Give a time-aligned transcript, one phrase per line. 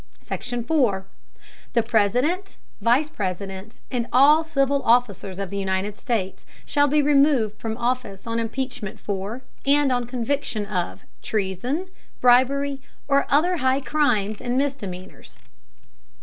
[0.19, 0.63] SECTION.
[0.63, 1.05] 4.
[1.73, 7.59] The President, Vice President and all civil Officers of the United States, shall be removed
[7.59, 11.87] from Office on Impeachment for, and Conviction of, Treason,
[12.19, 15.39] Bribery, or other high Crimes and Misdemeanors.